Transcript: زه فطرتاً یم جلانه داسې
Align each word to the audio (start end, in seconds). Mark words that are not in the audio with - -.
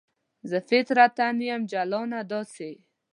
زه 0.49 0.57
فطرتاً 0.69 1.27
یم 1.47 1.61
جلانه 1.71 2.19
داسې 2.31 2.71